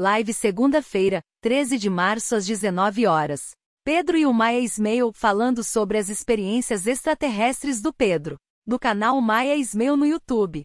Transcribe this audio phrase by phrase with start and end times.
[0.00, 3.50] Live segunda-feira, 13 de março às 19 horas.
[3.82, 8.36] Pedro e o Maia Ismail falando sobre as experiências extraterrestres do Pedro.
[8.64, 10.62] Do canal Maia Ismail no YouTube.